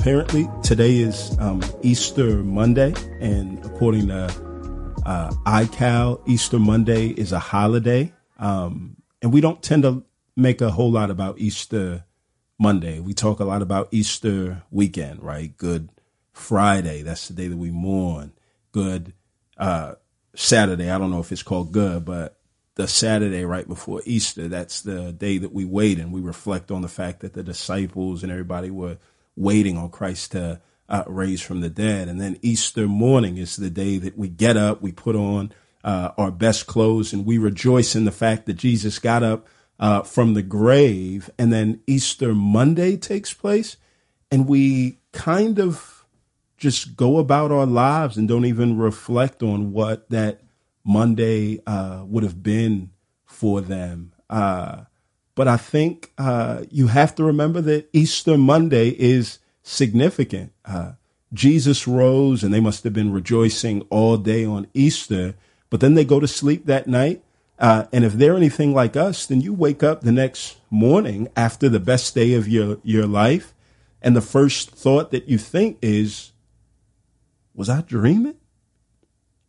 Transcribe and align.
apparently 0.00 0.48
today 0.62 0.96
is 0.96 1.36
um, 1.40 1.60
Easter 1.82 2.36
Monday, 2.42 2.94
and 3.20 3.62
according 3.66 4.08
to 4.08 4.24
uh, 5.04 5.30
iCal, 5.44 6.26
Easter 6.26 6.58
Monday 6.58 7.08
is 7.08 7.32
a 7.32 7.38
holiday. 7.38 8.10
Um, 8.38 8.96
and 9.20 9.30
we 9.30 9.42
don't 9.42 9.62
tend 9.62 9.82
to 9.82 10.02
make 10.34 10.62
a 10.62 10.70
whole 10.70 10.90
lot 10.90 11.10
about 11.10 11.38
Easter 11.38 12.06
Monday. 12.58 12.98
We 12.98 13.12
talk 13.12 13.40
a 13.40 13.44
lot 13.44 13.60
about 13.60 13.88
Easter 13.90 14.62
weekend, 14.70 15.22
right? 15.22 15.54
Good 15.54 15.90
Friday, 16.32 17.02
that's 17.02 17.28
the 17.28 17.34
day 17.34 17.48
that 17.48 17.58
we 17.58 17.70
mourn. 17.70 18.32
Good 18.72 19.12
uh, 19.58 19.96
Saturday, 20.34 20.90
I 20.90 20.96
don't 20.96 21.10
know 21.10 21.20
if 21.20 21.30
it's 21.30 21.42
called 21.42 21.72
good, 21.72 22.06
but 22.06 22.38
the 22.74 22.88
Saturday 22.88 23.44
right 23.44 23.68
before 23.68 24.00
Easter, 24.06 24.48
that's 24.48 24.80
the 24.80 25.12
day 25.12 25.36
that 25.36 25.52
we 25.52 25.66
wait 25.66 25.98
and 25.98 26.10
we 26.10 26.22
reflect 26.22 26.70
on 26.70 26.80
the 26.80 26.88
fact 26.88 27.20
that 27.20 27.34
the 27.34 27.42
disciples 27.42 28.22
and 28.22 28.32
everybody 28.32 28.70
were 28.70 28.96
waiting 29.40 29.76
on 29.78 29.88
Christ 29.88 30.32
to 30.32 30.60
uh, 30.88 31.04
raise 31.06 31.40
from 31.40 31.60
the 31.60 31.70
dead. 31.70 32.08
And 32.08 32.20
then 32.20 32.38
Easter 32.42 32.86
morning 32.86 33.38
is 33.38 33.56
the 33.56 33.70
day 33.70 33.98
that 33.98 34.18
we 34.18 34.28
get 34.28 34.56
up, 34.56 34.82
we 34.82 34.92
put 34.92 35.16
on 35.16 35.52
uh, 35.82 36.10
our 36.18 36.30
best 36.30 36.66
clothes, 36.66 37.12
and 37.12 37.24
we 37.24 37.38
rejoice 37.38 37.96
in 37.96 38.04
the 38.04 38.12
fact 38.12 38.46
that 38.46 38.54
Jesus 38.54 38.98
got 38.98 39.22
up 39.22 39.46
uh, 39.78 40.02
from 40.02 40.34
the 40.34 40.42
grave. 40.42 41.30
And 41.38 41.52
then 41.52 41.80
Easter 41.86 42.34
Monday 42.34 42.96
takes 42.96 43.32
place, 43.32 43.76
and 44.30 44.46
we 44.46 44.98
kind 45.12 45.58
of 45.58 46.04
just 46.58 46.94
go 46.94 47.16
about 47.16 47.50
our 47.50 47.66
lives 47.66 48.18
and 48.18 48.28
don't 48.28 48.44
even 48.44 48.76
reflect 48.76 49.42
on 49.42 49.72
what 49.72 50.10
that 50.10 50.42
Monday 50.84 51.62
uh, 51.66 52.04
would 52.06 52.22
have 52.22 52.42
been 52.42 52.90
for 53.24 53.62
them. 53.62 54.12
Uh, 54.28 54.82
but 55.40 55.48
I 55.48 55.56
think 55.56 56.12
uh, 56.18 56.64
you 56.70 56.88
have 56.88 57.14
to 57.14 57.24
remember 57.24 57.62
that 57.62 57.88
Easter 57.94 58.36
Monday 58.36 58.90
is 58.90 59.38
significant. 59.62 60.52
Uh, 60.66 60.92
Jesus 61.32 61.88
rose, 61.88 62.44
and 62.44 62.52
they 62.52 62.60
must 62.60 62.84
have 62.84 62.92
been 62.92 63.10
rejoicing 63.10 63.80
all 63.88 64.18
day 64.18 64.44
on 64.44 64.66
Easter. 64.74 65.34
But 65.70 65.80
then 65.80 65.94
they 65.94 66.04
go 66.04 66.20
to 66.20 66.28
sleep 66.28 66.66
that 66.66 66.86
night. 66.86 67.24
Uh, 67.58 67.86
and 67.90 68.04
if 68.04 68.12
they're 68.12 68.36
anything 68.36 68.74
like 68.74 68.96
us, 68.96 69.24
then 69.24 69.40
you 69.40 69.54
wake 69.54 69.82
up 69.82 70.02
the 70.02 70.12
next 70.12 70.58
morning 70.68 71.26
after 71.34 71.70
the 71.70 71.80
best 71.80 72.14
day 72.14 72.34
of 72.34 72.46
your, 72.46 72.76
your 72.82 73.06
life. 73.06 73.54
And 74.02 74.14
the 74.14 74.20
first 74.20 74.72
thought 74.72 75.10
that 75.12 75.26
you 75.26 75.38
think 75.38 75.78
is, 75.80 76.32
was 77.54 77.70
I 77.70 77.80
dreaming? 77.80 78.36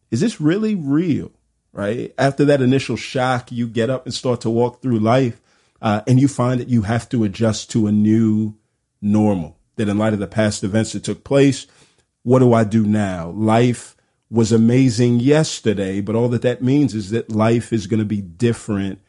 Is 0.09 0.21
this 0.21 0.39
really 0.39 0.73
real? 0.73 1.33
Right? 1.73 2.13
After 2.17 2.45
that 2.45 2.61
initial 2.61 2.95
shock, 2.95 3.51
you 3.51 3.67
get 3.67 3.89
up 3.89 4.05
and 4.05 4.13
start 4.13 4.39
to 4.39 4.49
walk 4.49 4.81
through 4.81 4.99
life 4.99 5.41
uh, 5.81 6.01
and 6.07 6.19
you 6.19 6.27
find 6.27 6.59
that 6.59 6.69
you 6.69 6.83
have 6.83 7.09
to 7.09 7.23
adjust 7.23 7.71
to 7.71 7.87
a 7.87 7.91
new 7.91 8.55
normal. 9.01 9.57
That 9.77 9.89
in 9.89 9.97
light 9.97 10.13
of 10.13 10.19
the 10.19 10.27
past 10.27 10.63
events 10.63 10.93
that 10.93 11.03
took 11.03 11.23
place, 11.23 11.65
what 12.23 12.39
do 12.39 12.53
I 12.53 12.63
do 12.63 12.85
now? 12.85 13.29
Life 13.29 13.95
was 14.29 14.51
amazing 14.51 15.19
yesterday, 15.19 16.01
but 16.01 16.15
all 16.15 16.29
that 16.29 16.43
that 16.43 16.61
means 16.61 16.93
is 16.93 17.09
that 17.09 17.31
life 17.31 17.73
is 17.73 17.87
going 17.87 17.99
to 17.99 18.05
be 18.05 18.21
different 18.21 18.99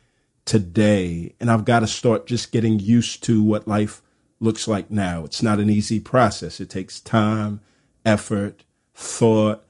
today. 0.45 1.35
And 1.39 1.51
I've 1.51 1.65
got 1.65 1.81
to 1.81 1.87
start 1.87 2.27
just 2.27 2.53
getting 2.53 2.81
used 2.81 3.23
to 3.25 3.43
what 3.43 3.69
life 3.69 4.03
looks 4.41 4.67
like 4.67 4.91
now. 4.91 5.25
It's 5.25 5.43
not 5.43 5.61
an 5.61 5.71
easy 5.71 6.01
process. 6.01 6.61
It 6.61 6.71
takes 6.71 7.01
time, 7.01 7.61
effort, 8.05 8.65
thought, 8.95 9.65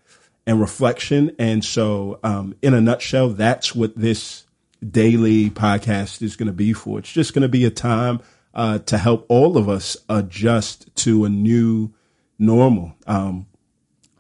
and 0.46 0.60
reflection. 0.60 1.34
And 1.38 1.64
so, 1.64 2.18
um, 2.22 2.54
in 2.62 2.74
a 2.74 2.80
nutshell, 2.80 3.30
that's 3.30 3.74
what 3.74 3.96
this 3.96 4.44
daily 4.88 5.50
podcast 5.50 6.22
is 6.22 6.36
going 6.36 6.46
to 6.48 6.52
be 6.52 6.72
for. 6.72 6.98
It's 6.98 7.12
just 7.12 7.34
going 7.34 7.42
to 7.42 7.48
be 7.48 7.64
a 7.64 7.70
time 7.70 8.20
uh, 8.54 8.78
to 8.80 8.98
help 8.98 9.26
all 9.28 9.56
of 9.56 9.68
us 9.68 9.96
adjust 10.08 10.94
to 10.96 11.24
a 11.24 11.28
new 11.28 11.92
normal. 12.38 12.94
Um, 13.06 13.46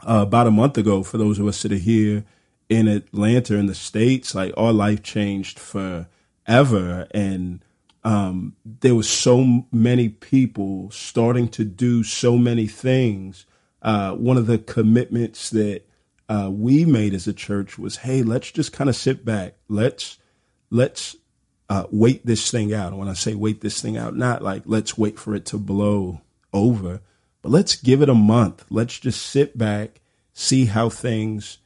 uh, 0.00 0.22
about 0.26 0.46
a 0.46 0.50
month 0.50 0.78
ago, 0.78 1.02
for 1.02 1.18
those 1.18 1.38
of 1.38 1.46
us 1.46 1.62
that 1.62 1.72
are 1.72 1.76
here 1.76 2.24
in 2.68 2.88
Atlanta 2.88 3.56
in 3.56 3.66
the 3.66 3.74
States, 3.74 4.34
like 4.34 4.52
our 4.56 4.72
life 4.72 5.02
changed 5.02 5.58
forever. 5.58 7.06
And 7.12 7.64
um, 8.02 8.56
there 8.64 8.94
was 8.94 9.08
so 9.08 9.66
many 9.70 10.08
people 10.08 10.90
starting 10.90 11.48
to 11.48 11.64
do 11.64 12.02
so 12.02 12.36
many 12.36 12.66
things. 12.66 13.46
Uh, 13.80 14.12
one 14.14 14.36
of 14.36 14.46
the 14.46 14.58
commitments 14.58 15.50
that 15.50 15.82
uh, 16.28 16.48
we 16.50 16.84
made 16.84 17.14
as 17.14 17.26
a 17.26 17.32
church 17.32 17.78
was, 17.78 17.98
hey, 17.98 18.22
let's 18.22 18.50
just 18.50 18.72
kind 18.72 18.88
of 18.88 18.96
sit 18.96 19.24
back. 19.24 19.54
Let's 19.68 20.18
let's 20.72 21.14
uh, 21.68 21.84
wait 21.92 22.24
this 22.26 22.50
thing 22.50 22.72
out. 22.72 22.88
And 22.88 22.98
when 22.98 23.08
I 23.08 23.12
say 23.12 23.34
wait 23.34 23.60
this 23.60 23.80
thing 23.80 23.96
out, 23.96 24.16
not 24.16 24.42
like 24.42 24.62
let's 24.64 24.98
wait 24.98 25.18
for 25.18 25.34
it 25.34 25.44
to 25.46 25.58
blow 25.58 26.22
over, 26.52 27.00
but 27.42 27.52
let's 27.52 27.76
give 27.76 28.02
it 28.02 28.08
a 28.08 28.14
month. 28.14 28.64
Let's 28.70 28.98
just 28.98 29.24
sit 29.24 29.56
back, 29.56 30.00
see 30.32 30.64
how 30.64 30.88
things 30.88 31.58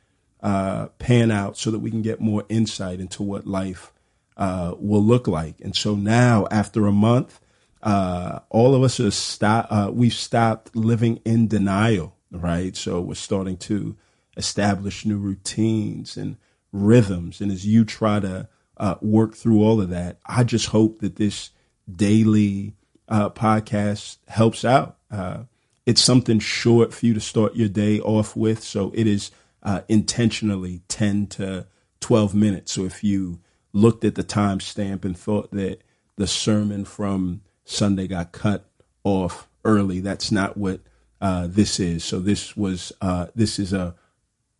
uh, 0.42 0.88
pan 0.98 1.30
out 1.30 1.56
so 1.56 1.70
that 1.70 1.78
we 1.78 1.90
can 1.90 2.02
get 2.02 2.20
more 2.20 2.44
insight 2.48 3.00
into 3.00 3.22
what 3.22 3.46
life 3.46 3.92
uh, 4.36 4.74
will 4.78 5.02
look 5.02 5.26
like. 5.26 5.60
And 5.60 5.74
so 5.74 5.94
now, 5.94 6.46
after 6.50 6.86
a 6.86 6.92
month, 6.92 7.40
uh, 7.82 8.40
all 8.50 8.74
of 8.74 8.82
us 8.82 8.98
are 8.98 9.10
stop, 9.12 9.68
uh, 9.70 9.90
we've 9.92 10.12
stopped 10.12 10.74
living 10.74 11.20
in 11.24 11.46
denial, 11.46 12.16
right? 12.32 12.76
So 12.76 13.00
we're 13.00 13.14
starting 13.14 13.56
to 13.58 13.96
establish 14.36 15.06
new 15.06 15.18
routines 15.18 16.16
and 16.16 16.36
rhythms. 16.72 17.40
And 17.40 17.52
as 17.52 17.66
you 17.66 17.84
try 17.84 18.20
to 18.20 18.48
uh, 18.76 18.96
work 19.00 19.34
through 19.34 19.62
all 19.62 19.80
of 19.80 19.90
that. 19.90 20.18
I 20.26 20.44
just 20.44 20.66
hope 20.66 21.00
that 21.00 21.16
this 21.16 21.50
daily 21.90 22.74
uh, 23.08 23.30
podcast 23.30 24.18
helps 24.28 24.64
out. 24.64 24.96
Uh, 25.10 25.44
it's 25.84 26.02
something 26.02 26.40
short 26.40 26.92
for 26.92 27.06
you 27.06 27.14
to 27.14 27.20
start 27.20 27.54
your 27.54 27.68
day 27.68 28.00
off 28.00 28.36
with. 28.36 28.62
So 28.62 28.92
it 28.94 29.06
is 29.06 29.30
uh, 29.62 29.82
intentionally 29.88 30.82
10 30.88 31.28
to 31.28 31.66
12 32.00 32.34
minutes. 32.34 32.72
So 32.72 32.84
if 32.84 33.04
you 33.04 33.40
looked 33.72 34.04
at 34.04 34.16
the 34.16 34.24
timestamp 34.24 35.04
and 35.04 35.16
thought 35.16 35.50
that 35.52 35.82
the 36.16 36.26
sermon 36.26 36.84
from 36.84 37.42
Sunday 37.64 38.08
got 38.08 38.32
cut 38.32 38.68
off 39.04 39.48
early, 39.64 40.00
that's 40.00 40.32
not 40.32 40.56
what 40.56 40.80
uh, 41.20 41.46
this 41.46 41.78
is. 41.78 42.04
So 42.04 42.18
this 42.18 42.56
was, 42.56 42.92
uh, 43.00 43.26
this 43.34 43.58
is 43.58 43.72
a 43.72 43.94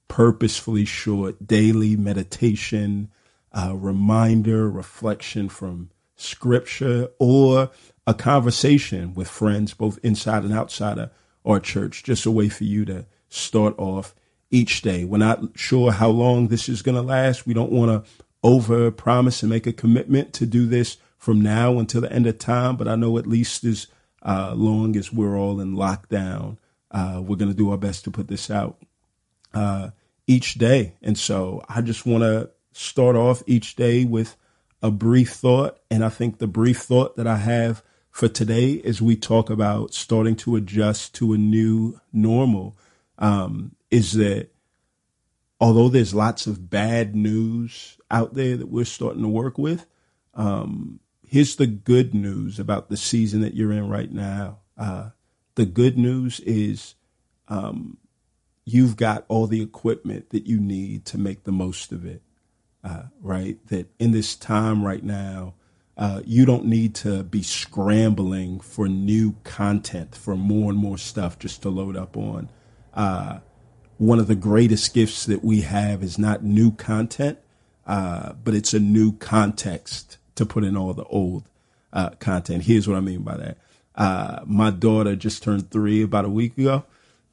purposefully 0.08 0.84
short 0.84 1.46
daily 1.46 1.96
meditation 1.96 3.10
a 3.52 3.76
reminder, 3.76 4.68
reflection 4.68 5.48
from 5.48 5.90
scripture, 6.16 7.08
or 7.18 7.70
a 8.06 8.14
conversation 8.14 9.14
with 9.14 9.28
friends, 9.28 9.74
both 9.74 9.98
inside 10.02 10.44
and 10.44 10.52
outside 10.52 10.98
of 10.98 11.10
our 11.44 11.60
church, 11.60 12.02
just 12.02 12.26
a 12.26 12.30
way 12.30 12.48
for 12.48 12.64
you 12.64 12.84
to 12.84 13.06
start 13.28 13.74
off 13.78 14.14
each 14.50 14.82
day. 14.82 15.04
We're 15.04 15.18
not 15.18 15.58
sure 15.58 15.92
how 15.92 16.08
long 16.08 16.48
this 16.48 16.68
is 16.68 16.82
going 16.82 16.94
to 16.94 17.02
last. 17.02 17.46
We 17.46 17.54
don't 17.54 17.72
want 17.72 17.90
to 17.90 18.10
over 18.42 18.90
promise 18.90 19.42
and 19.42 19.50
make 19.50 19.66
a 19.66 19.72
commitment 19.72 20.32
to 20.34 20.46
do 20.46 20.66
this 20.66 20.98
from 21.18 21.40
now 21.40 21.78
until 21.78 22.00
the 22.00 22.12
end 22.12 22.26
of 22.26 22.38
time, 22.38 22.76
but 22.76 22.86
I 22.86 22.94
know 22.94 23.18
at 23.18 23.26
least 23.26 23.64
as 23.64 23.88
uh, 24.22 24.54
long 24.54 24.96
as 24.96 25.12
we're 25.12 25.36
all 25.36 25.60
in 25.60 25.74
lockdown, 25.74 26.58
uh, 26.90 27.20
we're 27.24 27.36
going 27.36 27.50
to 27.50 27.56
do 27.56 27.70
our 27.70 27.76
best 27.76 28.04
to 28.04 28.10
put 28.10 28.28
this 28.28 28.50
out 28.50 28.78
uh, 29.54 29.90
each 30.26 30.54
day. 30.54 30.94
And 31.02 31.18
so 31.18 31.64
I 31.68 31.80
just 31.80 32.06
want 32.06 32.22
to 32.22 32.50
start 32.76 33.16
off 33.16 33.42
each 33.46 33.74
day 33.74 34.04
with 34.04 34.36
a 34.82 34.90
brief 34.90 35.30
thought. 35.30 35.78
And 35.90 36.04
I 36.04 36.10
think 36.10 36.38
the 36.38 36.46
brief 36.46 36.78
thought 36.78 37.16
that 37.16 37.26
I 37.26 37.36
have 37.36 37.82
for 38.10 38.28
today 38.28 38.82
as 38.82 39.00
we 39.00 39.16
talk 39.16 39.50
about 39.50 39.94
starting 39.94 40.36
to 40.36 40.56
adjust 40.56 41.14
to 41.16 41.32
a 41.32 41.38
new 41.38 41.98
normal 42.12 42.76
um, 43.18 43.74
is 43.90 44.12
that 44.12 44.50
although 45.58 45.88
there's 45.88 46.14
lots 46.14 46.46
of 46.46 46.68
bad 46.68 47.16
news 47.16 47.98
out 48.10 48.34
there 48.34 48.56
that 48.56 48.68
we're 48.68 48.84
starting 48.84 49.22
to 49.22 49.28
work 49.28 49.56
with, 49.56 49.86
um, 50.34 51.00
here's 51.26 51.56
the 51.56 51.66
good 51.66 52.14
news 52.14 52.58
about 52.58 52.90
the 52.90 52.96
season 52.96 53.40
that 53.40 53.54
you're 53.54 53.72
in 53.72 53.88
right 53.88 54.12
now. 54.12 54.58
Uh, 54.76 55.10
the 55.54 55.66
good 55.66 55.96
news 55.96 56.40
is 56.40 56.94
um, 57.48 57.96
you've 58.66 58.96
got 58.96 59.24
all 59.28 59.46
the 59.46 59.62
equipment 59.62 60.28
that 60.30 60.46
you 60.46 60.60
need 60.60 61.06
to 61.06 61.16
make 61.16 61.44
the 61.44 61.52
most 61.52 61.90
of 61.90 62.04
it 62.04 62.22
uh, 62.86 63.02
right? 63.20 63.58
That 63.66 63.88
in 63.98 64.12
this 64.12 64.36
time 64.36 64.84
right 64.84 65.02
now, 65.02 65.54
uh, 65.96 66.22
you 66.24 66.46
don't 66.46 66.66
need 66.66 66.94
to 66.94 67.24
be 67.24 67.42
scrambling 67.42 68.60
for 68.60 68.86
new 68.86 69.34
content, 69.42 70.14
for 70.14 70.36
more 70.36 70.70
and 70.70 70.78
more 70.78 70.96
stuff 70.96 71.36
just 71.36 71.62
to 71.62 71.68
load 71.68 71.96
up 71.96 72.16
on. 72.16 72.48
Uh, 72.94 73.40
one 73.98 74.20
of 74.20 74.28
the 74.28 74.36
greatest 74.36 74.94
gifts 74.94 75.26
that 75.26 75.42
we 75.42 75.62
have 75.62 76.00
is 76.02 76.16
not 76.16 76.44
new 76.44 76.70
content, 76.70 77.38
uh, 77.88 78.34
but 78.34 78.54
it's 78.54 78.72
a 78.72 78.78
new 78.78 79.12
context 79.12 80.18
to 80.36 80.46
put 80.46 80.62
in 80.62 80.76
all 80.76 80.94
the 80.94 81.04
old 81.04 81.48
uh, 81.92 82.10
content. 82.20 82.64
Here's 82.64 82.86
what 82.86 82.96
I 82.96 83.00
mean 83.00 83.22
by 83.22 83.36
that. 83.36 83.58
Uh, 83.96 84.40
my 84.46 84.70
daughter 84.70 85.16
just 85.16 85.42
turned 85.42 85.72
three 85.72 86.02
about 86.02 86.24
a 86.24 86.30
week 86.30 86.56
ago. 86.56 86.84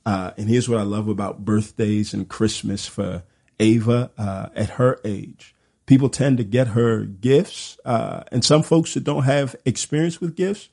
and 0.03 0.49
here's 0.49 0.67
what 0.67 0.79
I 0.79 0.83
love 0.83 1.07
about 1.07 1.45
birthdays 1.45 2.11
and 2.11 2.27
Christmas 2.27 2.88
for 2.88 3.21
Ava 3.59 4.11
uh, 4.17 4.50
at 4.55 4.71
her 4.71 5.00
age. 5.03 5.55
People 5.85 6.09
tend 6.09 6.38
to 6.38 6.44
get 6.44 6.69
her 6.69 7.03
gifts, 7.03 7.77
uh, 7.83 8.23
and 8.31 8.44
some 8.44 8.63
folks 8.63 8.94
that 8.94 9.03
don't 9.03 9.23
have 9.23 9.55
experience 9.65 10.21
with 10.21 10.35
gifts, 10.35 10.69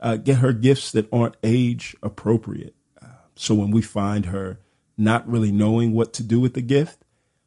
uh, 0.00 0.16
get 0.16 0.38
her 0.38 0.52
gifts 0.52 0.92
that 0.92 1.12
aren't 1.12 1.36
age 1.42 1.94
appropriate. 2.02 2.74
Uh, 3.00 3.06
so 3.36 3.54
when 3.54 3.70
we 3.70 3.82
find 3.82 4.26
her 4.26 4.58
not 4.96 5.28
really 5.28 5.52
knowing 5.52 5.92
what 5.92 6.12
to 6.14 6.22
do 6.22 6.40
with 6.40 6.54
the 6.54 6.62
gift, 6.62 7.04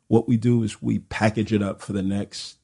what 0.07 0.27
we 0.27 0.37
do 0.37 0.63
is 0.63 0.81
we 0.81 0.99
package 0.99 1.51
it 1.51 1.61
up 1.61 1.81
for 1.81 1.93
the 1.93 2.03
next 2.03 2.57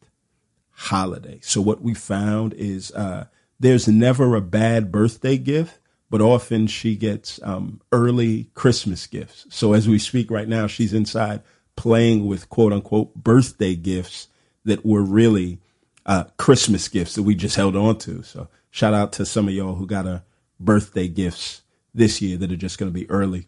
holiday. 0.71 1.39
So 1.41 1.61
what 1.61 1.81
we 1.81 1.93
found 1.93 2.53
is 2.53 2.91
uh, 2.91 3.25
there's 3.59 3.87
never 3.87 4.35
a 4.35 4.41
bad 4.41 4.91
birthday 4.91 5.37
gift, 5.37 5.79
but 6.09 6.21
often 6.21 6.67
she 6.67 6.95
gets 6.95 7.39
um, 7.43 7.81
early 7.91 8.49
Christmas 8.53 9.07
gifts. 9.07 9.45
So 9.49 9.73
as 9.73 9.87
we 9.87 9.99
speak 9.99 10.29
right 10.29 10.47
now, 10.47 10.67
she's 10.67 10.93
inside 10.93 11.41
playing 11.75 12.25
with 12.25 12.49
quote 12.49 12.73
unquote 12.73 13.15
birthday 13.15 13.75
gifts 13.75 14.27
that 14.65 14.85
were 14.85 15.01
really 15.01 15.59
uh, 16.05 16.25
Christmas 16.37 16.87
gifts 16.87 17.15
that 17.15 17.23
we 17.23 17.35
just 17.35 17.55
held 17.55 17.75
on 17.75 17.97
to. 17.99 18.23
So 18.23 18.47
shout 18.71 18.93
out 18.93 19.11
to 19.13 19.25
some 19.25 19.47
of 19.47 19.53
y'all 19.53 19.75
who 19.75 19.87
got 19.87 20.05
a 20.05 20.23
birthday 20.59 21.07
gifts 21.07 21.61
this 21.93 22.21
year 22.21 22.37
that 22.37 22.51
are 22.51 22.57
just 22.57 22.77
going 22.77 22.91
to 22.91 22.99
be 22.99 23.09
early 23.09 23.47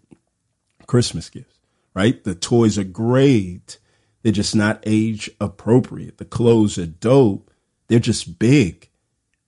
Christmas 0.87 1.29
gifts, 1.29 1.59
right? 1.93 2.23
The 2.23 2.35
toys 2.35 2.77
are 2.77 2.83
great. 2.83 3.79
They're 4.21 4.31
just 4.31 4.55
not 4.55 4.83
age 4.85 5.29
appropriate. 5.39 6.17
The 6.17 6.25
clothes 6.25 6.77
are 6.77 6.85
dope. 6.85 7.51
They're 7.87 7.99
just 7.99 8.39
big. 8.39 8.89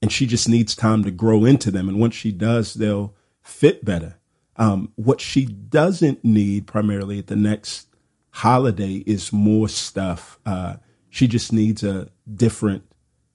And 0.02 0.12
she 0.12 0.28
just 0.28 0.48
needs 0.48 0.76
time 0.76 1.04
to 1.04 1.12
grow 1.12 1.46
into 1.46 1.72
them. 1.72 1.90
And 1.90 2.00
once 2.00 2.16
she 2.16 2.32
does, 2.32 2.76
they'll 2.76 3.16
fit 3.42 3.84
better. 3.84 4.18
Um, 4.56 4.92
what 4.96 5.22
she 5.22 5.46
doesn't 5.46 6.24
need 6.24 6.68
primarily 6.68 7.20
at 7.20 7.28
the 7.28 7.36
next 7.36 7.88
holiday 8.38 9.04
is 9.08 9.34
more 9.34 9.68
stuff. 9.68 10.38
Uh, 10.46 10.76
she 11.10 11.28
just 11.28 11.52
needs 11.52 11.84
a 11.84 12.08
different 12.32 12.84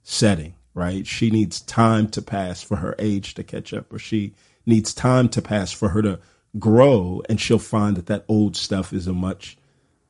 setting, 0.04 0.54
right? 0.74 1.04
She 1.08 1.28
needs 1.28 1.60
time 1.60 2.08
to 2.10 2.22
pass 2.22 2.62
for 2.62 2.76
her 2.76 2.94
age 3.00 3.34
to 3.34 3.42
catch 3.42 3.74
up, 3.74 3.92
or 3.92 3.98
she 3.98 4.34
needs 4.64 4.94
time 4.94 5.28
to 5.30 5.42
pass 5.42 5.72
for 5.72 5.88
her 5.88 6.02
to 6.02 6.20
grow, 6.56 7.20
and 7.28 7.40
she'll 7.40 7.58
find 7.58 7.96
that 7.96 8.06
that 8.06 8.24
old 8.28 8.54
stuff 8.54 8.92
is 8.92 9.08
a 9.08 9.12
much 9.12 9.58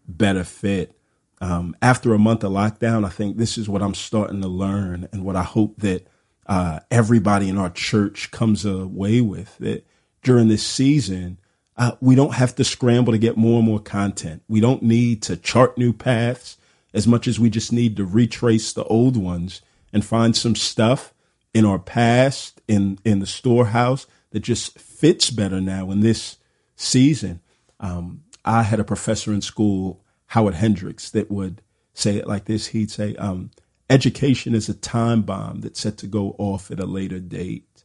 better 0.06 0.44
fit. 0.44 0.94
Um, 1.40 1.74
after 1.80 2.12
a 2.12 2.18
month 2.18 2.44
of 2.44 2.52
lockdown, 2.52 3.06
I 3.06 3.08
think 3.08 3.38
this 3.38 3.56
is 3.56 3.70
what 3.70 3.82
I'm 3.82 3.94
starting 3.94 4.42
to 4.42 4.48
learn, 4.48 5.08
and 5.10 5.24
what 5.24 5.36
I 5.36 5.42
hope 5.42 5.78
that 5.78 6.06
uh, 6.46 6.80
everybody 6.90 7.48
in 7.48 7.56
our 7.56 7.70
church 7.70 8.30
comes 8.30 8.66
away 8.66 9.22
with 9.22 9.56
that 9.56 9.86
during 10.22 10.48
this 10.48 10.66
season. 10.66 11.38
Uh, 11.76 11.92
we 12.00 12.14
don't 12.14 12.34
have 12.34 12.54
to 12.56 12.64
scramble 12.64 13.12
to 13.12 13.18
get 13.18 13.36
more 13.36 13.58
and 13.58 13.66
more 13.66 13.80
content. 13.80 14.42
We 14.48 14.60
don't 14.60 14.82
need 14.82 15.22
to 15.22 15.36
chart 15.36 15.78
new 15.78 15.92
paths 15.92 16.58
as 16.92 17.06
much 17.06 17.26
as 17.26 17.40
we 17.40 17.48
just 17.48 17.72
need 17.72 17.96
to 17.96 18.04
retrace 18.04 18.72
the 18.72 18.84
old 18.84 19.16
ones 19.16 19.62
and 19.92 20.04
find 20.04 20.36
some 20.36 20.54
stuff 20.54 21.14
in 21.54 21.64
our 21.64 21.78
past 21.78 22.60
in 22.68 22.98
in 23.04 23.18
the 23.18 23.26
storehouse 23.26 24.06
that 24.30 24.40
just 24.40 24.78
fits 24.78 25.30
better 25.30 25.60
now 25.60 25.90
in 25.90 26.00
this 26.00 26.38
season. 26.76 27.40
Um, 27.80 28.24
I 28.44 28.62
had 28.62 28.80
a 28.80 28.84
professor 28.84 29.32
in 29.32 29.40
school, 29.40 30.02
Howard 30.28 30.54
Hendricks, 30.54 31.10
that 31.10 31.30
would 31.30 31.62
say 31.94 32.16
it 32.16 32.26
like 32.26 32.46
this. 32.46 32.68
He'd 32.68 32.90
say, 32.90 33.14
um, 33.16 33.50
"Education 33.90 34.54
is 34.54 34.68
a 34.68 34.74
time 34.74 35.22
bomb 35.22 35.60
that's 35.60 35.80
set 35.80 35.98
to 35.98 36.06
go 36.06 36.34
off 36.38 36.70
at 36.70 36.80
a 36.80 36.86
later 36.86 37.20
date." 37.20 37.84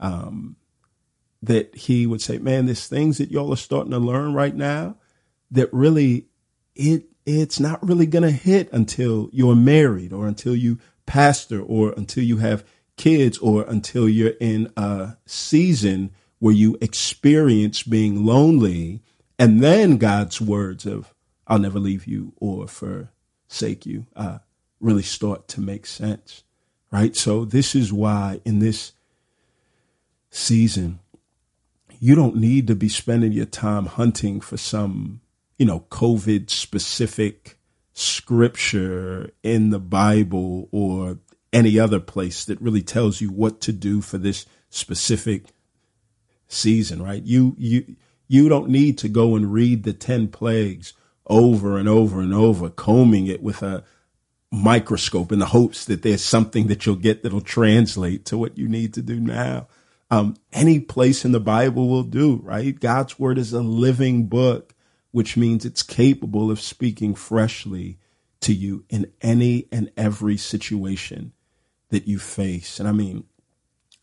Um, 0.00 0.56
that 1.42 1.74
he 1.74 2.06
would 2.06 2.22
say, 2.22 2.38
"Man, 2.38 2.66
there's 2.66 2.86
things 2.86 3.18
that 3.18 3.30
y'all 3.30 3.52
are 3.52 3.56
starting 3.56 3.92
to 3.92 3.98
learn 3.98 4.34
right 4.34 4.54
now 4.54 4.96
that 5.50 5.72
really 5.72 6.26
it 6.74 7.06
it's 7.24 7.60
not 7.60 7.86
really 7.86 8.06
going 8.06 8.24
to 8.24 8.30
hit 8.30 8.72
until 8.72 9.28
you're 9.32 9.54
married 9.54 10.12
or 10.12 10.26
until 10.26 10.56
you 10.56 10.78
pastor 11.06 11.60
or 11.60 11.92
until 11.96 12.24
you 12.24 12.38
have 12.38 12.64
kids 12.96 13.38
or 13.38 13.64
until 13.64 14.08
you're 14.08 14.34
in 14.40 14.72
a 14.76 15.16
season 15.24 16.10
where 16.40 16.54
you 16.54 16.76
experience 16.80 17.82
being 17.84 18.26
lonely 18.26 19.02
and 19.38 19.62
then 19.62 19.96
God's 19.98 20.40
words 20.40 20.86
of 20.86 21.14
I'll 21.46 21.58
never 21.58 21.78
leave 21.78 22.06
you 22.06 22.32
or 22.36 22.66
forsake 22.66 23.86
you 23.86 24.06
uh, 24.16 24.38
really 24.80 25.02
start 25.02 25.48
to 25.48 25.60
make 25.60 25.86
sense, 25.86 26.44
right? 26.90 27.14
So 27.14 27.44
this 27.44 27.74
is 27.74 27.92
why 27.92 28.40
in 28.44 28.58
this 28.58 28.92
season, 30.30 31.00
you 32.02 32.14
don't 32.16 32.36
need 32.36 32.66
to 32.66 32.74
be 32.74 32.88
spending 32.88 33.30
your 33.32 33.46
time 33.46 33.86
hunting 33.86 34.40
for 34.40 34.56
some 34.56 35.20
you 35.62 35.66
know, 35.66 35.84
COVID 35.90 36.50
specific 36.50 37.56
scripture 37.92 39.30
in 39.44 39.70
the 39.70 39.78
Bible 39.78 40.68
or 40.72 41.18
any 41.52 41.78
other 41.78 42.00
place 42.00 42.44
that 42.46 42.60
really 42.60 42.82
tells 42.82 43.20
you 43.20 43.30
what 43.30 43.60
to 43.60 43.72
do 43.72 44.00
for 44.00 44.18
this 44.18 44.44
specific 44.70 45.44
season, 46.48 47.00
right? 47.00 47.22
You 47.22 47.54
you 47.58 47.94
you 48.26 48.48
don't 48.48 48.70
need 48.70 48.98
to 48.98 49.08
go 49.08 49.36
and 49.36 49.52
read 49.52 49.84
the 49.84 49.92
10 49.92 50.28
plagues 50.28 50.94
over 51.28 51.78
and 51.78 51.88
over 51.88 52.20
and 52.20 52.34
over, 52.34 52.68
combing 52.68 53.28
it 53.28 53.40
with 53.40 53.62
a 53.62 53.84
microscope 54.50 55.30
in 55.30 55.38
the 55.38 55.46
hopes 55.46 55.84
that 55.84 56.02
there's 56.02 56.24
something 56.24 56.66
that 56.66 56.86
you'll 56.86 56.96
get 56.96 57.22
that'll 57.22 57.40
translate 57.40 58.24
to 58.24 58.36
what 58.36 58.58
you 58.58 58.66
need 58.66 58.92
to 58.94 59.00
do 59.00 59.20
now. 59.20 59.68
Um, 60.12 60.36
any 60.52 60.78
place 60.78 61.24
in 61.24 61.32
the 61.32 61.40
Bible 61.40 61.88
will 61.88 62.02
do, 62.02 62.36
right? 62.44 62.78
God's 62.78 63.18
word 63.18 63.38
is 63.38 63.52
a 63.52 63.62
living 63.62 64.26
book 64.26 64.74
which 65.12 65.36
means 65.36 65.64
it's 65.64 65.82
capable 65.82 66.50
of 66.50 66.60
speaking 66.60 67.14
freshly 67.14 67.98
to 68.40 68.52
you 68.52 68.84
in 68.88 69.12
any 69.20 69.68
and 69.70 69.92
every 69.96 70.36
situation 70.36 71.32
that 71.90 72.08
you 72.08 72.18
face. 72.18 72.80
And 72.80 72.88
I 72.88 72.92
mean, 72.92 73.24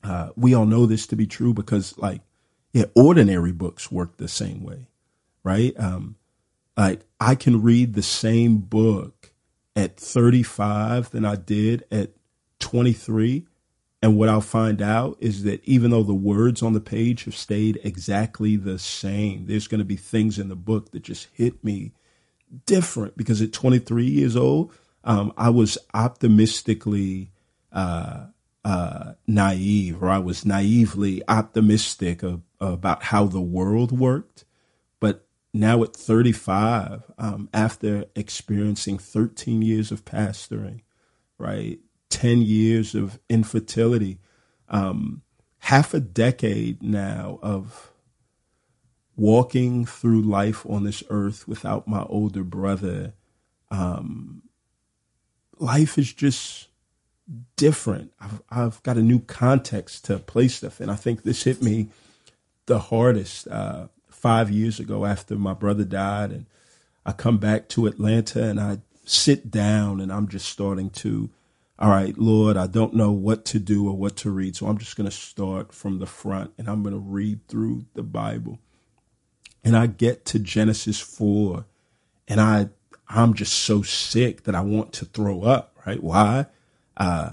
uh, 0.03 0.29
we 0.38 0.53
all 0.53 0.67
know 0.67 0.85
this 0.85 1.07
to 1.07 1.15
be 1.15 1.27
true 1.27 1.53
because, 1.53 1.97
like, 1.97 2.21
yeah, 2.71 2.85
ordinary 2.95 3.51
books 3.51 3.91
work 3.91 4.17
the 4.17 4.27
same 4.27 4.63
way, 4.63 4.88
right? 5.44 5.73
Um, 5.77 6.15
like, 6.77 7.01
I 7.19 7.35
can 7.35 7.61
read 7.61 7.95
the 7.95 8.03
same 8.03 8.59
book 8.59 9.33
at 9.75 9.97
35 9.97 11.09
than 11.09 11.25
I 11.25 11.35
did 11.35 11.83
at 11.91 12.11
23 12.59 13.47
and 14.01 14.18
what 14.18 14.30
I'll 14.30 14.42
find 14.42 14.81
out 14.81 15.18
is 15.19 15.44
that 15.44 15.63
even 15.66 15.92
though 15.92 16.04
the 16.04 16.13
words 16.13 16.62
on 16.62 16.73
the 16.73 16.80
page 16.80 17.26
have 17.26 17.35
stayed 17.35 17.80
exactly 17.83 18.56
the 18.56 18.80
same, 18.80 19.45
there's 19.47 19.68
going 19.68 19.80
to 19.80 19.85
be 19.85 19.97
things 19.97 20.40
in 20.40 20.47
the 20.47 20.56
book 20.56 20.92
that 20.92 21.04
just 21.04 21.28
hit 21.33 21.64
me 21.64 21.92
different 22.66 23.18
because 23.18 23.42
at 23.42 23.52
23 23.52 24.06
years 24.06 24.38
old, 24.38 24.71
um, 25.04 25.33
I 25.38 25.50
was 25.50 25.78
optimistically 25.94 27.31
uh, 27.73 28.28
uh, 28.64 29.14
naive, 29.28 30.02
or 30.02 30.09
I 30.09 30.19
was 30.19 30.45
naively 30.45 31.21
optimistic 31.28 32.23
of, 32.23 32.42
about 32.62 33.04
how 33.04 33.26
the 33.26 33.42
world 33.42 33.97
worked. 33.97 34.45
But 35.02 35.26
now 35.54 35.83
at 35.83 35.95
35, 35.95 37.04
um, 37.18 37.50
after 37.54 38.06
experiencing 38.16 38.97
13 38.97 39.62
years 39.62 39.92
of 39.92 40.06
pastoring, 40.06 40.81
right, 41.38 41.80
10 42.09 42.42
years 42.42 42.95
of 42.95 43.19
infertility, 43.30 44.19
um, 44.68 45.21
half 45.59 45.94
a 45.94 45.99
decade 45.99 46.81
now 46.81 47.39
of 47.42 47.92
walking 49.16 49.85
through 49.85 50.21
life 50.21 50.66
on 50.66 50.83
this 50.83 51.04
earth 51.09 51.47
without 51.47 51.87
my 51.87 52.04
older 52.04 52.44
brother. 52.44 53.13
Um, 53.69 54.44
life 55.59 55.97
is 55.97 56.13
just 56.13 56.69
different. 57.56 58.11
I've, 58.19 58.42
I've, 58.49 58.83
got 58.83 58.97
a 58.97 59.04
new 59.04 59.19
context 59.19 60.06
to 60.06 60.18
place 60.18 60.56
stuff. 60.56 60.80
And 60.80 60.89
I 60.89 60.95
think 60.95 61.23
this 61.23 61.44
hit 61.44 61.61
me 61.61 61.89
the 62.66 62.80
hardest 62.80 63.47
uh, 63.47 63.87
five 64.09 64.49
years 64.49 64.80
ago 64.80 65.06
after 65.06 65.35
my 65.35 65.54
brother 65.54 65.83
died. 65.83 66.31
And 66.31 66.45
I 67.06 67.11
come 67.11 67.37
back 67.37 67.68
to 67.69 67.87
Atlanta 67.87 68.44
and 68.44 68.59
I 68.59 68.80
sit 69.06 69.51
down 69.51 69.99
and 69.99 70.11
I'm 70.11 70.28
just 70.28 70.47
starting 70.47 70.89
to 70.92 71.30
all 71.80 71.90
right, 71.90 72.18
Lord, 72.18 72.57
I 72.57 72.68
don't 72.68 72.94
know 72.94 73.12
what 73.12 73.45
to 73.45 73.59
do 73.59 73.88
or 73.88 73.95
what 73.95 74.18
to 74.18 74.30
read. 74.30 74.57
So 74.57 74.68
I'm 74.68 74.78
just 74.78 74.98
going 74.98 75.09
to 75.09 75.16
start 75.16 75.74
from 75.74 76.00
the 76.00 76.06
front 76.06 76.52
and 76.57 76.68
I'm 76.68 76.83
going 76.83 76.94
to 76.94 77.00
read 77.00 77.48
through 77.48 77.86
the 77.94 78.04
Bible. 78.04 78.59
And 79.64 79.78
I 79.78 79.88
get 79.88 80.26
to 80.26 80.40
Genesis 80.40 81.00
4 81.00 81.66
and 82.28 82.42
I 82.42 82.69
I'm 83.07 83.33
just 83.33 83.54
so 83.54 83.81
sick 83.81 84.44
that 84.44 84.54
I 84.54 84.62
want 84.62 84.94
to 84.94 85.06
throw 85.06 85.42
up, 85.42 85.76
right? 85.88 86.04
Why? 86.04 86.48
Uh 86.98 87.31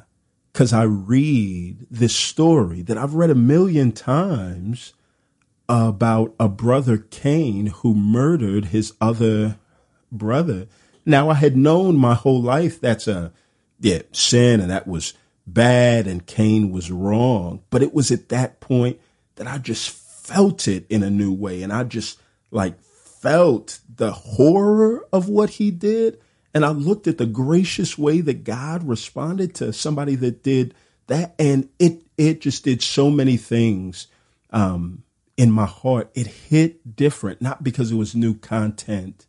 cuz 0.53 0.73
I 0.73 0.85
read 0.85 1.87
this 1.91 2.15
story 2.15 2.83
that 2.83 2.97
I've 2.97 3.15
read 3.15 3.31
a 3.31 3.35
million 3.35 3.93
times 3.93 4.95
about 5.69 6.35
a 6.39 6.49
brother 6.49 6.97
Cain 6.97 7.67
who 7.67 7.95
murdered 7.95 8.67
his 8.67 8.93
other 9.01 9.59
brother. 10.11 10.67
Now 11.05 11.31
I 11.31 11.35
had 11.35 11.57
known 11.57 11.97
my 11.97 12.15
whole 12.15 12.41
life 12.41 12.81
that's 12.81 13.07
a 13.07 13.33
yeah, 13.81 14.03
sin 14.13 14.61
and 14.61 14.71
that 14.71 14.87
was 14.87 15.15
bad 15.47 16.07
and 16.07 16.27
Cain 16.27 16.71
was 16.71 16.91
wrong. 16.91 17.63
But 17.71 17.83
it 17.83 17.95
was 17.95 18.11
at 18.11 18.29
that 18.31 18.61
point 18.61 19.01
that 19.37 19.47
I 19.47 19.59
just 19.59 19.91
felt 19.91 20.67
it 20.67 20.87
in 20.89 21.03
a 21.03 21.11
new 21.11 21.33
way. 21.33 21.63
And 21.63 21.73
I 21.73 21.85
just 21.85 22.19
like 22.51 22.81
felt 22.83 23.81
the 23.95 24.13
horror 24.13 25.07
of 25.13 25.29
what 25.29 25.51
he 25.51 25.71
did. 25.71 26.19
And 26.55 26.65
I 26.65 26.71
looked 26.71 27.07
at 27.07 27.19
the 27.19 27.27
gracious 27.27 27.99
way 27.99 28.21
that 28.23 28.45
God 28.45 28.89
responded 28.89 29.55
to 29.57 29.73
somebody 29.73 30.15
that 30.17 30.43
did 30.43 30.75
that. 31.07 31.35
And 31.39 31.69
it, 31.79 32.03
it 32.17 32.41
just 32.41 32.65
did 32.65 32.83
so 32.83 33.11
many 33.11 33.37
things 33.37 34.09
um, 34.51 35.05
in 35.37 35.51
my 35.51 35.67
heart. 35.67 36.11
It 36.15 36.27
hit 36.27 36.97
different, 36.97 37.43
not 37.43 37.63
because 37.63 37.93
it 37.93 37.97
was 37.97 38.15
new 38.15 38.35
content, 38.35 39.27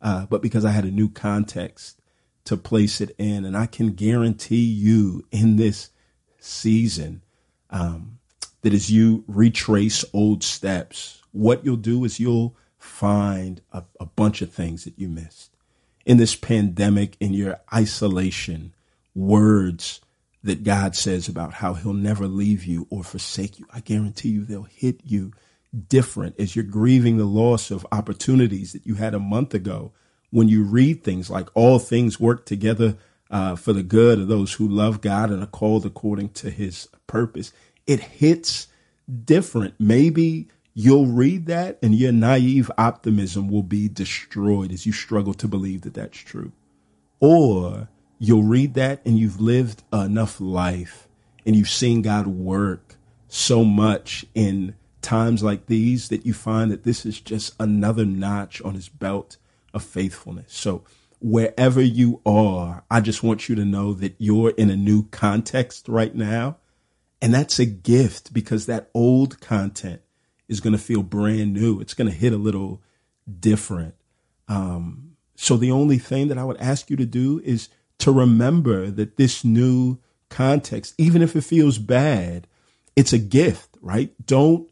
uh, 0.00 0.26
but 0.26 0.40
because 0.40 0.64
I 0.64 0.70
had 0.70 0.84
a 0.84 0.90
new 0.90 1.08
context 1.08 1.97
to 2.48 2.56
place 2.56 3.02
it 3.02 3.14
in. 3.18 3.44
And 3.44 3.54
I 3.54 3.66
can 3.66 3.92
guarantee 3.92 4.64
you 4.64 5.26
in 5.30 5.56
this 5.56 5.90
season 6.38 7.22
um, 7.68 8.18
that 8.62 8.72
as 8.72 8.90
you 8.90 9.22
retrace 9.28 10.02
old 10.14 10.42
steps, 10.42 11.22
what 11.32 11.62
you'll 11.62 11.76
do 11.76 12.04
is 12.04 12.18
you'll 12.18 12.56
find 12.78 13.60
a, 13.70 13.84
a 14.00 14.06
bunch 14.06 14.40
of 14.40 14.50
things 14.50 14.84
that 14.84 14.98
you 14.98 15.08
missed. 15.08 15.54
In 16.06 16.16
this 16.16 16.34
pandemic, 16.34 17.18
in 17.20 17.34
your 17.34 17.60
isolation, 17.72 18.72
words 19.14 20.00
that 20.42 20.64
God 20.64 20.96
says 20.96 21.28
about 21.28 21.52
how 21.52 21.74
he'll 21.74 21.92
never 21.92 22.26
leave 22.26 22.64
you 22.64 22.86
or 22.88 23.04
forsake 23.04 23.58
you, 23.58 23.66
I 23.70 23.80
guarantee 23.80 24.30
you 24.30 24.46
they'll 24.46 24.62
hit 24.62 25.02
you 25.04 25.32
different 25.88 26.36
as 26.40 26.56
you're 26.56 26.64
grieving 26.64 27.18
the 27.18 27.26
loss 27.26 27.70
of 27.70 27.86
opportunities 27.92 28.72
that 28.72 28.86
you 28.86 28.94
had 28.94 29.12
a 29.12 29.18
month 29.18 29.52
ago. 29.52 29.92
When 30.30 30.48
you 30.48 30.62
read 30.62 31.02
things 31.02 31.30
like 31.30 31.48
all 31.54 31.78
things 31.78 32.20
work 32.20 32.44
together 32.44 32.96
uh, 33.30 33.56
for 33.56 33.72
the 33.72 33.82
good 33.82 34.18
of 34.18 34.28
those 34.28 34.54
who 34.54 34.68
love 34.68 35.00
God 35.00 35.30
and 35.30 35.42
are 35.42 35.46
called 35.46 35.86
according 35.86 36.30
to 36.30 36.50
his 36.50 36.88
purpose, 37.06 37.52
it 37.86 38.00
hits 38.00 38.68
different. 39.24 39.74
Maybe 39.78 40.48
you'll 40.74 41.06
read 41.06 41.46
that 41.46 41.78
and 41.82 41.94
your 41.94 42.12
naive 42.12 42.70
optimism 42.78 43.48
will 43.48 43.62
be 43.62 43.88
destroyed 43.88 44.72
as 44.72 44.86
you 44.86 44.92
struggle 44.92 45.34
to 45.34 45.48
believe 45.48 45.82
that 45.82 45.94
that's 45.94 46.18
true. 46.18 46.52
Or 47.20 47.88
you'll 48.18 48.44
read 48.44 48.74
that 48.74 49.00
and 49.04 49.18
you've 49.18 49.40
lived 49.40 49.82
enough 49.92 50.40
life 50.40 51.08
and 51.46 51.56
you've 51.56 51.68
seen 51.68 52.02
God 52.02 52.26
work 52.26 52.96
so 53.28 53.64
much 53.64 54.24
in 54.34 54.74
times 55.00 55.42
like 55.42 55.66
these 55.66 56.08
that 56.08 56.26
you 56.26 56.34
find 56.34 56.70
that 56.70 56.84
this 56.84 57.06
is 57.06 57.20
just 57.20 57.54
another 57.58 58.04
notch 58.04 58.60
on 58.62 58.74
his 58.74 58.88
belt 58.88 59.36
of 59.74 59.82
faithfulness. 59.82 60.52
So 60.52 60.84
wherever 61.20 61.80
you 61.82 62.20
are, 62.24 62.84
I 62.90 63.00
just 63.00 63.22
want 63.22 63.48
you 63.48 63.54
to 63.56 63.64
know 63.64 63.92
that 63.94 64.14
you're 64.18 64.50
in 64.50 64.70
a 64.70 64.76
new 64.76 65.04
context 65.08 65.88
right 65.88 66.14
now. 66.14 66.56
And 67.20 67.34
that's 67.34 67.58
a 67.58 67.66
gift 67.66 68.32
because 68.32 68.66
that 68.66 68.90
old 68.94 69.40
content 69.40 70.02
is 70.48 70.60
going 70.60 70.72
to 70.72 70.78
feel 70.78 71.02
brand 71.02 71.52
new. 71.52 71.80
It's 71.80 71.94
going 71.94 72.10
to 72.10 72.16
hit 72.16 72.32
a 72.32 72.38
little 72.38 72.82
different. 73.40 73.94
Um, 74.46 75.16
so 75.34 75.56
the 75.56 75.72
only 75.72 75.98
thing 75.98 76.28
that 76.28 76.38
I 76.38 76.44
would 76.44 76.56
ask 76.58 76.90
you 76.90 76.96
to 76.96 77.06
do 77.06 77.40
is 77.44 77.68
to 77.98 78.12
remember 78.12 78.90
that 78.90 79.16
this 79.16 79.44
new 79.44 79.98
context, 80.28 80.94
even 80.98 81.22
if 81.22 81.34
it 81.34 81.42
feels 81.42 81.78
bad, 81.78 82.46
it's 82.96 83.12
a 83.12 83.18
gift, 83.18 83.76
right? 83.80 84.14
Don't 84.24 84.68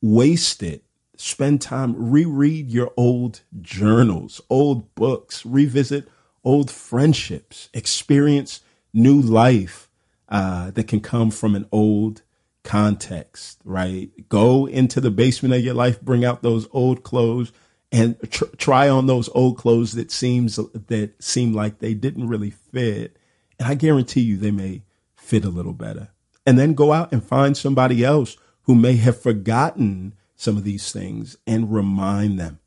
waste 0.00 0.62
it. 0.62 0.84
Spend 1.20 1.60
time, 1.60 1.94
reread 1.96 2.70
your 2.70 2.92
old 2.96 3.42
journals, 3.60 4.40
old 4.48 4.94
books, 4.94 5.44
revisit 5.44 6.08
old 6.44 6.70
friendships, 6.70 7.68
experience 7.74 8.60
new 8.92 9.20
life 9.20 9.88
uh, 10.28 10.70
that 10.72 10.88
can 10.88 11.00
come 11.00 11.30
from 11.30 11.54
an 11.54 11.66
old 11.70 12.22
context, 12.64 13.60
right? 13.64 14.10
Go 14.28 14.66
into 14.66 15.00
the 15.00 15.10
basement 15.10 15.54
of 15.54 15.60
your 15.60 15.74
life, 15.74 16.00
bring 16.00 16.24
out 16.24 16.42
those 16.42 16.66
old 16.72 17.02
clothes, 17.02 17.52
and 17.92 18.16
tr- 18.30 18.44
try 18.56 18.88
on 18.88 19.06
those 19.06 19.28
old 19.34 19.56
clothes 19.56 19.92
that 19.92 20.10
seems 20.10 20.56
that 20.56 21.12
seem 21.22 21.52
like 21.52 21.78
they 21.78 21.94
didn't 21.94 22.28
really 22.28 22.50
fit 22.50 23.16
and 23.58 23.68
i 23.68 23.74
guarantee 23.74 24.20
you 24.20 24.36
they 24.36 24.50
may 24.50 24.82
fit 25.16 25.44
a 25.44 25.50
little 25.50 25.72
better 25.72 26.08
and 26.46 26.58
then 26.58 26.74
go 26.74 26.92
out 26.92 27.12
and 27.12 27.24
find 27.24 27.56
somebody 27.56 28.04
else 28.04 28.36
who 28.62 28.74
may 28.74 28.96
have 28.96 29.20
forgotten 29.20 30.14
some 30.40 30.56
of 30.56 30.64
these 30.64 30.90
things 30.90 31.36
and 31.46 31.70
remind 31.70 32.38
them 32.38 32.58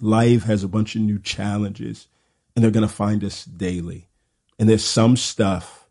life 0.00 0.44
has 0.44 0.62
a 0.62 0.68
bunch 0.68 0.94
of 0.94 1.02
new 1.02 1.18
challenges 1.18 2.06
and 2.54 2.62
they're 2.62 2.70
going 2.70 2.86
to 2.86 2.94
find 2.94 3.24
us 3.24 3.44
daily 3.44 4.06
and 4.60 4.68
there's 4.68 4.84
some 4.84 5.16
stuff 5.16 5.88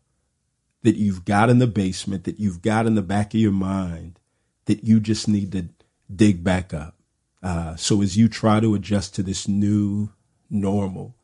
that 0.82 0.96
you've 0.96 1.26
got 1.26 1.50
in 1.50 1.58
the 1.58 1.66
basement 1.66 2.24
that 2.24 2.40
you've 2.40 2.62
got 2.62 2.86
in 2.86 2.94
the 2.94 3.02
back 3.02 3.34
of 3.34 3.40
your 3.40 3.52
mind 3.52 4.18
that 4.64 4.82
you 4.82 4.98
just 4.98 5.28
need 5.28 5.52
to 5.52 5.68
dig 6.14 6.42
back 6.42 6.72
up 6.72 6.94
uh, 7.42 7.76
so 7.76 8.00
as 8.00 8.16
you 8.16 8.26
try 8.26 8.58
to 8.58 8.74
adjust 8.74 9.14
to 9.14 9.22
this 9.22 9.46
new 9.46 10.08
normal, 10.48 11.14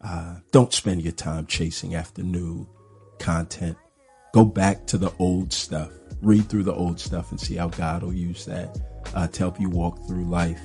uh, 0.00 0.36
don't 0.52 0.72
spend 0.72 1.02
your 1.02 1.12
time 1.12 1.46
chasing 1.46 1.96
after 1.96 2.22
new 2.22 2.68
content. 3.18 3.76
Go 4.32 4.44
back 4.44 4.86
to 4.86 4.98
the 4.98 5.12
old 5.18 5.52
stuff. 5.52 5.90
Read 6.22 6.48
through 6.48 6.62
the 6.62 6.72
old 6.72 7.00
stuff 7.00 7.32
and 7.32 7.40
see 7.40 7.56
how 7.56 7.68
God 7.68 8.02
will 8.02 8.14
use 8.14 8.44
that 8.46 8.78
uh, 9.14 9.26
to 9.28 9.38
help 9.38 9.60
you 9.60 9.68
walk 9.68 10.06
through 10.06 10.24
life 10.24 10.60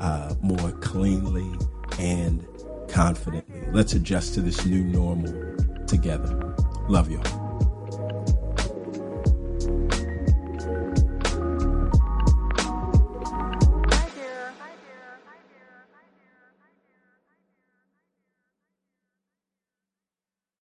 uh, 0.00 0.34
more 0.40 0.72
cleanly 0.72 1.50
and 1.98 2.46
confidently. 2.88 3.62
Let's 3.72 3.94
adjust 3.94 4.34
to 4.34 4.40
this 4.40 4.64
new 4.66 4.84
normal 4.84 5.56
together. 5.86 6.54
Love 6.88 7.10
y'all. 7.10 7.45